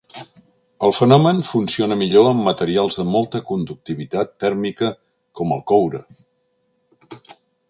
El 0.85 0.93
fenomen 0.99 1.41
funciona 1.49 1.97
millor 1.99 2.29
amb 2.29 2.43
materials 2.47 2.97
de 3.01 3.07
molta 3.17 3.43
conductivitat 3.51 4.35
tèrmica 4.45 4.93
com 5.41 5.55
el 5.59 5.63
coure. 5.75 6.03